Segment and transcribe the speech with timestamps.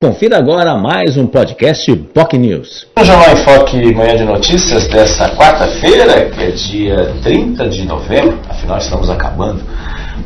[0.00, 2.86] Confira agora mais um podcast POC News.
[2.96, 8.38] O Jornal em Foque Manhã de Notícias desta quarta-feira, que é dia 30 de novembro,
[8.48, 9.60] afinal estamos acabando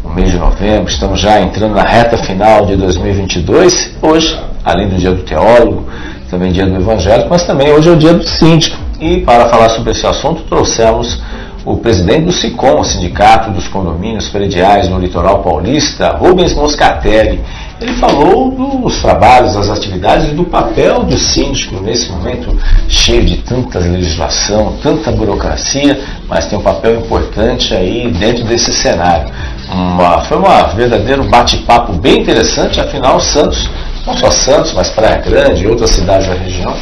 [0.05, 3.95] o mês de novembro, estamos já entrando na reta final de 2022.
[4.03, 5.89] Hoje, além do dia do teólogo,
[6.29, 8.77] também dia do evangélico, mas também hoje é o dia do síndico.
[9.01, 11.19] E para falar sobre esse assunto, trouxemos
[11.65, 17.41] o presidente do SICOM, Sindicato dos Condomínios Prediais no Litoral Paulista, Rubens Moscatelli.
[17.83, 22.57] Ele falou dos trabalhos, das atividades e do papel do síndico nesse momento
[22.89, 29.29] cheio de tanta legislação, tanta burocracia, mas tem um papel importante aí dentro desse cenário.
[29.69, 33.69] Uma, foi um verdadeiro bate-papo bem interessante, afinal, Santos
[34.07, 36.75] não só Santos, mas Praia Grande e outras cidades da região.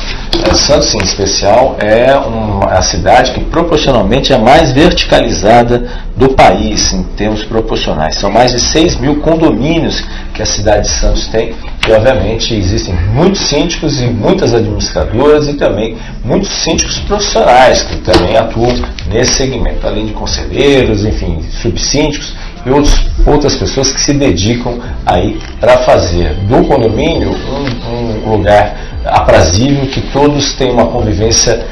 [0.43, 6.93] É, Santos, em especial, é uma, a cidade que proporcionalmente é mais verticalizada do país,
[6.93, 8.17] em termos proporcionais.
[8.17, 10.03] São mais de 6 mil condomínios
[10.33, 11.55] que a cidade de Santos tem,
[11.87, 18.37] e obviamente existem muitos síndicos e muitas administradoras e também muitos síndicos profissionais que também
[18.37, 18.75] atuam
[19.11, 22.35] nesse segmento, além de conselheiros, enfim, subsíndicos
[22.65, 28.77] e outros, outras pessoas que se dedicam aí para fazer do condomínio um, um lugar
[29.05, 31.65] aprazível, que todos tenham uma convivência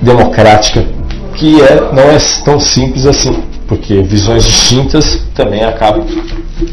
[0.00, 0.84] democrática,
[1.34, 6.04] que é, não é tão simples assim, porque visões distintas também acabam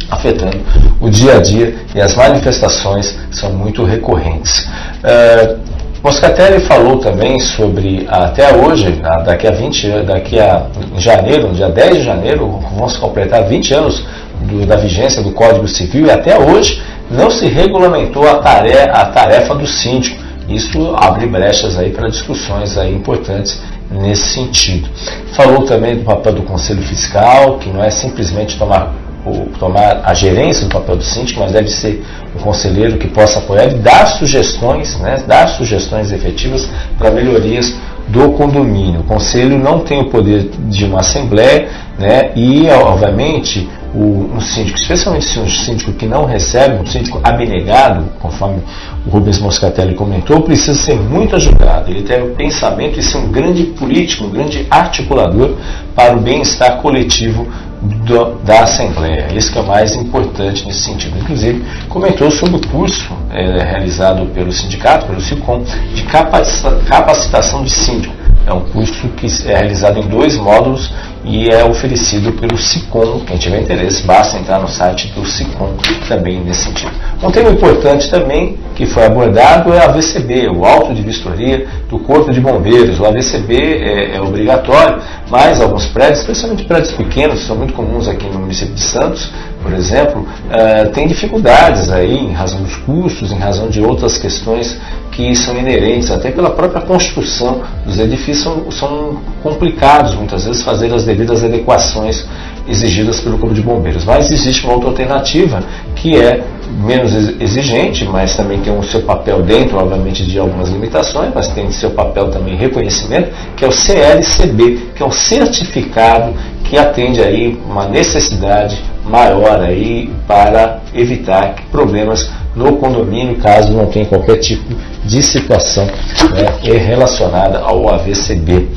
[0.10, 0.60] afetando
[1.00, 4.68] o dia a dia e as manifestações são muito recorrentes.
[5.04, 5.71] Uh,
[6.04, 8.90] Moscatelli falou também sobre, até hoje,
[9.24, 10.66] daqui a 20 daqui a
[10.98, 14.04] janeiro, dia 10 de janeiro, vamos completar 20 anos
[14.42, 19.06] do, da vigência do Código Civil e até hoje não se regulamentou a tarefa, a
[19.06, 20.20] tarefa do síndico.
[20.50, 24.90] Isso abre brechas aí para discussões aí importantes nesse sentido.
[25.34, 28.92] Falou também do papel do Conselho Fiscal, que não é simplesmente tomar
[29.26, 32.04] o, tomar a gerência do papel do síndico, mas deve ser
[32.36, 37.76] um conselheiro que possa apoiar e dar sugestões, né, dar sugestões efetivas para melhorias
[38.08, 39.02] do condomínio.
[39.02, 44.78] O conselho não tem o poder de uma assembleia né, e, obviamente, o, um síndico,
[44.78, 48.62] especialmente um síndico que não recebe, um síndico abnegado, conforme
[49.06, 51.90] o Rubens Moscatelli comentou, precisa ser muito ajudado.
[51.90, 55.56] Ele tem o pensamento e ser um grande político, um grande articulador
[55.96, 57.48] para o bem-estar coletivo
[57.82, 59.28] do, da Assembleia.
[59.36, 61.18] Isso que é o mais importante nesse sentido.
[61.18, 65.64] Inclusive, comentou sobre o curso é, realizado pelo sindicato, pelo SICOM,
[65.94, 68.14] de capacitação de síndico.
[68.46, 70.92] É um curso que é realizado em dois módulos
[71.24, 73.22] e é oferecido pelo SICOM.
[73.26, 75.76] Quem tiver interesse, basta entrar no site do SICOM
[76.08, 76.92] também nesse sentido.
[77.24, 82.00] Um tema importante também que foi abordado é a AVCB, o auto de vistoria do
[82.00, 83.00] Corpo de Bombeiros.
[83.00, 85.00] O AVCB é, é obrigatório,
[85.30, 89.30] mas alguns prédios, especialmente prédios pequenos, são muito comuns aqui no município de Santos,
[89.62, 94.80] por exemplo, uh, tem dificuldades aí em razão dos custos, em razão de outras questões
[95.12, 100.92] que são inerentes, até pela própria construção dos edifícios, são, são complicados muitas vezes fazer
[100.92, 102.26] as devidas adequações
[102.68, 104.04] exigidas pelo Corpo de Bombeiros.
[104.06, 105.64] Mas existe uma outra alternativa
[106.02, 106.44] que é
[106.84, 111.70] menos exigente, mas também tem o seu papel dentro, obviamente, de algumas limitações, mas tem
[111.72, 117.60] seu papel também reconhecimento, que é o CLCB, que é um certificado que atende aí
[117.70, 124.74] uma necessidade maior aí para evitar problemas no condomínio, caso não tenha qualquer tipo
[125.06, 128.70] de situação né, relacionada ao AVCB.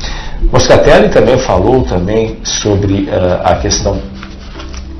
[0.51, 3.99] Moscatelli também falou também sobre uh, a questão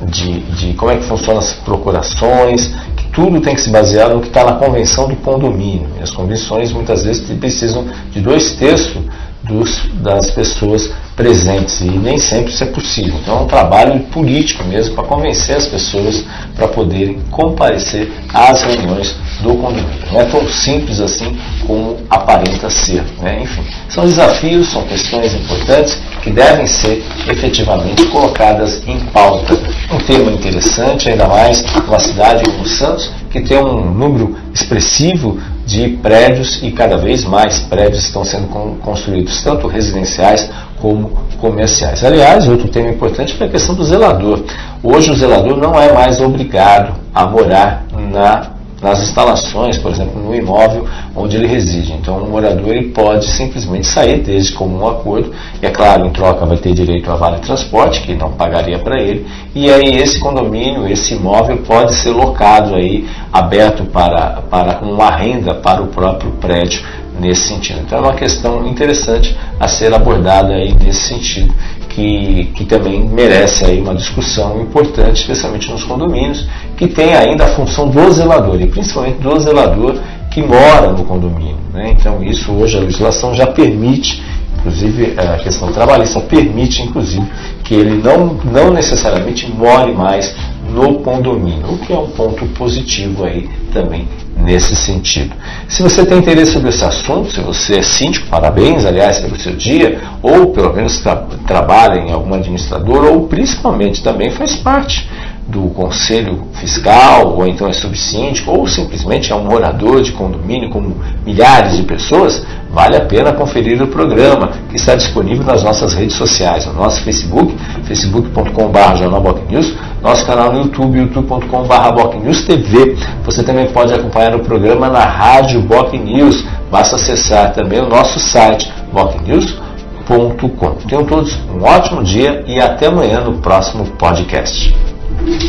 [0.03, 4.21] de, de, como é que funcionam as procurações, que tudo tem que se basear no
[4.21, 5.87] que está na convenção do condomínio.
[5.99, 9.03] E as convenções muitas vezes precisam de dois terços
[9.43, 13.15] dos, das pessoas presentes e nem sempre isso é possível.
[13.21, 19.15] Então é um trabalho político mesmo para convencer as pessoas para poderem comparecer às reuniões
[19.41, 19.89] do condomínio.
[20.11, 23.03] Não é tão simples assim como aparenta ser.
[23.21, 23.41] Né?
[23.43, 29.57] Enfim, são desafios, são questões importantes que devem ser efetivamente colocadas em pauta.
[29.91, 35.89] Um tema interessante, ainda mais numa cidade como Santos, que tem um número expressivo de
[36.01, 38.47] prédios e cada vez mais prédios estão sendo
[38.81, 40.49] construídos, tanto residenciais
[40.79, 42.03] como comerciais.
[42.03, 44.43] Aliás, outro tema importante é a questão do zelador.
[44.83, 50.35] Hoje o zelador não é mais obrigado a morar na nas instalações, por exemplo, no
[50.35, 50.85] imóvel
[51.15, 51.93] onde ele reside.
[51.93, 55.31] Então, o morador ele pode simplesmente sair desde comum acordo,
[55.61, 59.01] e é claro, em troca vai ter direito a vale transporte, que não pagaria para
[59.01, 59.25] ele,
[59.55, 65.55] e aí esse condomínio, esse imóvel pode ser locado aí, aberto para, para uma renda
[65.55, 66.83] para o próprio prédio
[67.19, 67.81] nesse sentido.
[67.85, 71.53] Então, é uma questão interessante a ser abordada aí nesse sentido
[71.89, 76.45] que, que também merece aí uma discussão importante, especialmente nos condomínios,
[76.75, 79.95] que tem ainda a função do zelador, e principalmente do zelador
[80.29, 81.57] que mora no condomínio.
[81.73, 81.95] Né?
[81.97, 84.21] Então, isso hoje a legislação já permite,
[84.57, 87.25] inclusive a questão trabalhista permite, inclusive,
[87.63, 90.35] que ele não, não necessariamente more mais
[90.69, 94.07] no condomínio, o que é um ponto positivo aí também
[94.37, 95.35] nesse sentido.
[95.67, 99.53] Se você tem interesse sobre esse assunto, se você é síndico, parabéns, aliás, pelo seu
[99.55, 105.09] dia, ou pelo menos tra trabalha em algum administrador, ou principalmente também faz parte
[105.47, 110.97] do conselho fiscal, ou então é subsíndico, ou simplesmente é um morador de condomínio, como
[111.25, 116.15] milhares de pessoas, vale a pena conferir o programa que está disponível nas nossas redes
[116.15, 117.55] sociais, no nosso Facebook,
[117.87, 122.95] facebook.com.br jornalbocnews, nosso canal no YouTube, youtube.com.br TV.
[123.23, 128.19] Você também pode acompanhar o programa na rádio Boc News, basta acessar também o nosso
[128.19, 130.75] site bocnews.com.
[130.87, 134.73] Tenham todos um ótimo dia e até amanhã no próximo podcast.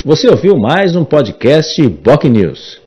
[0.04, 2.80] Você ouviu mais um podcast Boc News.